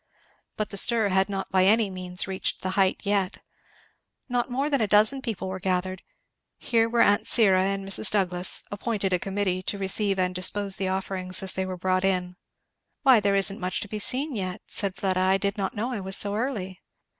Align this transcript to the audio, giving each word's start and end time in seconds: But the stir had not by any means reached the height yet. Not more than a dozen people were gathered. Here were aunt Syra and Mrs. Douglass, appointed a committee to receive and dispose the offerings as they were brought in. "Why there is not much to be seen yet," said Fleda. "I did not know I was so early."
But 0.57 0.71
the 0.71 0.77
stir 0.77 1.09
had 1.09 1.29
not 1.29 1.51
by 1.51 1.65
any 1.65 1.91
means 1.91 2.25
reached 2.27 2.63
the 2.63 2.71
height 2.71 3.01
yet. 3.03 3.37
Not 4.27 4.49
more 4.49 4.67
than 4.67 4.81
a 4.81 4.87
dozen 4.87 5.21
people 5.21 5.47
were 5.47 5.59
gathered. 5.59 6.01
Here 6.57 6.89
were 6.89 7.03
aunt 7.03 7.27
Syra 7.27 7.65
and 7.65 7.87
Mrs. 7.87 8.09
Douglass, 8.09 8.63
appointed 8.71 9.13
a 9.13 9.19
committee 9.19 9.61
to 9.61 9.77
receive 9.77 10.17
and 10.17 10.33
dispose 10.33 10.77
the 10.77 10.87
offerings 10.87 11.43
as 11.43 11.53
they 11.53 11.67
were 11.67 11.77
brought 11.77 12.03
in. 12.03 12.35
"Why 13.03 13.19
there 13.19 13.35
is 13.35 13.51
not 13.51 13.59
much 13.59 13.79
to 13.81 13.87
be 13.87 13.99
seen 13.99 14.35
yet," 14.35 14.63
said 14.65 14.95
Fleda. 14.95 15.19
"I 15.19 15.37
did 15.37 15.55
not 15.55 15.75
know 15.75 15.91
I 15.91 15.99
was 15.99 16.17
so 16.17 16.33
early." 16.33 16.81